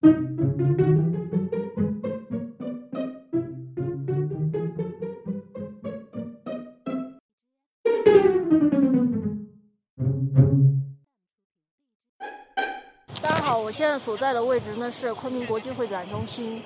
[0.00, 0.08] 大
[13.22, 16.62] 家好，我现在所在的位置呢是昆明国际会展中心。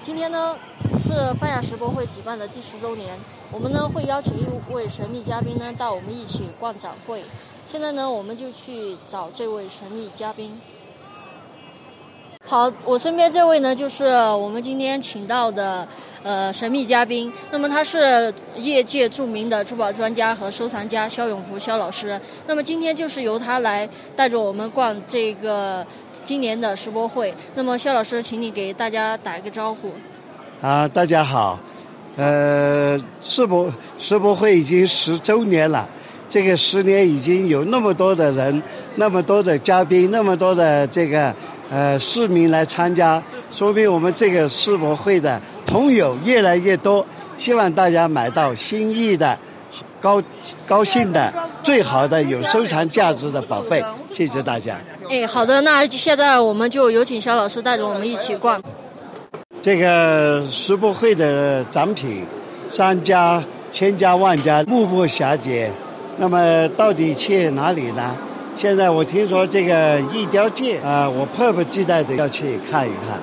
[0.00, 3.18] 今天呢是泛亚世博会举办的第十周年，
[3.52, 7.22] 我们呢会邀请一位神秘嘉宾呢带我们一起逛展会。
[7.66, 10.58] 现在呢我们就去找这位神秘嘉宾。
[12.46, 15.88] 好，我身边这位呢就是我们今天请到的
[16.22, 17.32] 呃神秘嘉宾。
[17.50, 22.20] 那么他是业界著名的珠宝专家和收藏家肖永福肖老师。
[22.46, 25.84] 那么今天就是由他来带着我们逛这个
[26.22, 27.34] 今年的世博会。
[27.54, 29.90] 那么肖老师，请你给大家打一个招呼。
[30.60, 31.58] 啊，大家好，
[32.16, 35.88] 呃，世博世博会已经十周年了，
[36.28, 38.62] 这个十年已经有那么多的人，
[38.96, 41.34] 那么多的嘉宾，那么多的这个
[41.70, 47.04] 呃市民来参加，说明我们这个世博会的朋友越来越多。
[47.36, 49.36] 希望大家买到心意的、
[50.00, 50.22] 高
[50.66, 51.34] 高兴的、
[51.64, 53.82] 最好的、有收藏价值的宝贝。
[54.12, 54.76] 谢谢大家。
[55.10, 58.62] 哎，好的，那现在我们就有请肖老师带着我们一起逛。
[59.60, 62.24] 这个世博会的展品，
[62.68, 65.72] 商家千家万家，目不暇接。
[66.18, 68.16] 那么到底去哪里呢？
[68.54, 73.20] 现在我听说这个玉雕界啊，我迫不及待的要去看一看。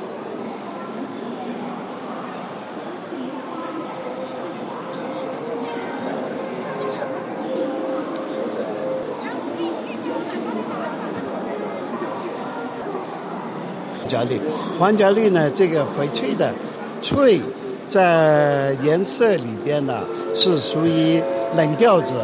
[14.07, 14.39] 角力，
[14.77, 16.53] 黄角力呢，这个翡翠的
[17.01, 17.39] 翠，
[17.87, 20.01] 在颜色里边呢
[20.35, 21.23] 是属于
[21.55, 22.15] 冷调子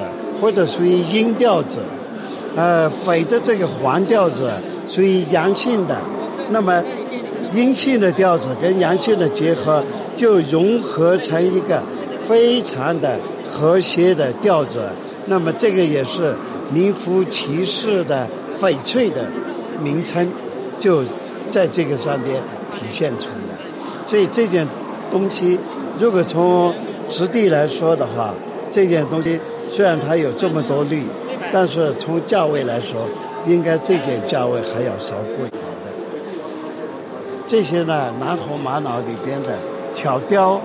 [0.42, 1.80] 或者属于阴调子，
[2.58, 4.52] 呃，翡的这个黄调子
[4.88, 5.96] 属于阳性的，
[6.50, 6.84] 那么
[7.54, 9.82] 阴性的调子跟阳性的结合，
[10.16, 11.82] 就融合成一个
[12.20, 14.90] 非常的和谐的调子，
[15.28, 16.36] 那么这个也是
[16.74, 19.28] 名副其实的翡翠的
[19.82, 20.30] 名称，
[20.78, 21.04] 就。
[21.50, 22.36] 在这个上边
[22.70, 23.56] 体现出来，
[24.06, 24.68] 所以这件
[25.10, 25.58] 东西，
[25.98, 26.74] 如果从
[27.08, 28.34] 质地来说的话，
[28.70, 29.40] 这件东西
[29.72, 31.04] 虽然它有这么多绿，
[31.52, 33.02] 但是从价位来说，
[33.46, 35.92] 应该这件价位还要稍贵好的。
[37.48, 39.58] 这些呢，南红玛瑙里边的
[39.94, 40.60] 巧雕，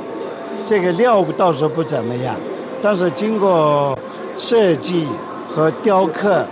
[0.65, 2.37] 这个料倒是不怎么样，
[2.81, 3.98] 但是经过
[4.37, 5.06] 设计
[5.48, 6.44] 和雕刻，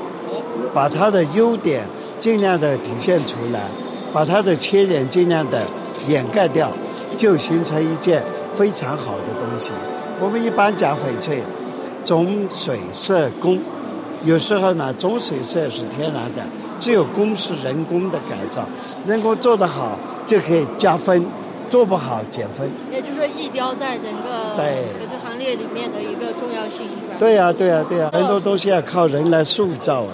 [0.73, 1.85] 把它的优点
[2.19, 3.61] 尽量的体现出来。
[4.13, 5.63] 把它的缺点尽量的
[6.09, 6.69] 掩盖掉，
[7.17, 8.21] 就形成一件
[8.51, 9.71] 非常好的东西。
[10.21, 11.41] 我们一般讲翡翠，
[12.05, 13.61] 种水色工，
[14.25, 16.43] 有时候呢，种水色是天然的，
[16.79, 18.67] 只有工是人工的改造。
[19.05, 21.25] 人工做得好就可以加分，
[21.69, 22.71] 做不好减分。
[22.93, 27.17] 也就是说，艺雕在整个对翡翠行列里面的一个重要性，是吧？
[27.19, 30.13] 对呀，对呀，对呀，很多东西要靠人来塑造啊。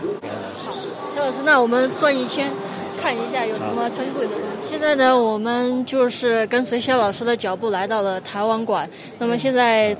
[0.64, 0.72] 好，
[1.14, 2.50] 肖老师，那我们转一圈。
[2.98, 4.68] 看一下有什么珍贵的东西。
[4.68, 8.88] 现在呢，我们就是跟随肖老师的脚步来到了台湾馆。
[9.18, 9.94] 那么现在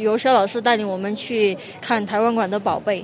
[0.00, 3.02] 由肖老师带领我们去看台湾馆的宝贝。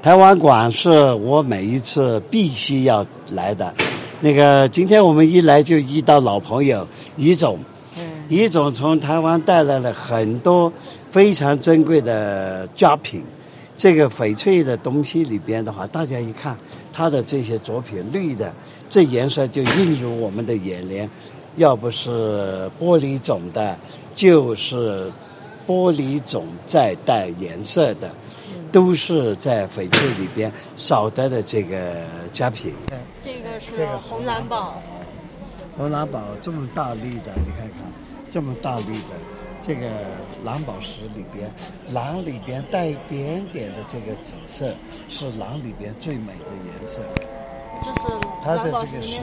[0.00, 3.74] 台湾馆是我每一次必须要来的。
[4.20, 6.86] 那个今天我们一来就遇到老朋友
[7.16, 7.58] 于总，
[8.28, 10.72] 于总从台湾带来了很多
[11.10, 13.24] 非常珍贵的佳品。
[13.76, 16.56] 这个翡翠的东西里边的话，大家一看。
[16.92, 18.52] 它的这些作品绿的，
[18.90, 21.08] 这颜色就映入我们的眼帘。
[21.56, 23.76] 要不是玻璃种的，
[24.14, 25.10] 就是
[25.66, 28.10] 玻璃种再带颜色的，
[28.72, 32.74] 都是在翡翠里边少得的这个佳品。
[33.22, 34.82] 这个是红蓝宝。
[35.76, 37.92] 红蓝宝这么大粒的，你看看，
[38.28, 39.16] 这么大粒的。
[39.60, 39.88] 这个
[40.44, 41.50] 蓝宝石里边，
[41.92, 44.72] 蓝里边带一点点的这个紫色，
[45.08, 47.00] 是蓝里边最美的颜色。
[47.82, 48.08] 就是
[48.42, 49.20] 它的这个是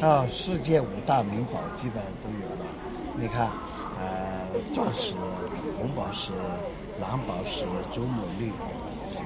[0.00, 2.64] 啊，世界五大名宝基本上都有了。
[3.16, 3.50] 你看，
[4.00, 5.14] 呃，钻石、
[5.76, 6.30] 红宝石、
[7.00, 8.52] 蓝宝石、祖母绿，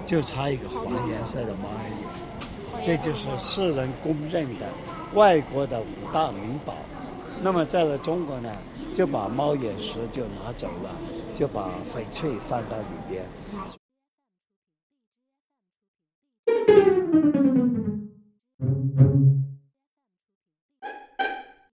[0.07, 2.83] 就差一个黄颜色的猫眼。
[2.83, 4.67] 这就是世人公认的
[5.15, 6.75] 外国的五大名宝。
[7.41, 8.51] 那么在了中国呢？
[8.95, 10.91] 就把猫眼石就拿走了，
[11.33, 13.25] 就把翡翠放到里边。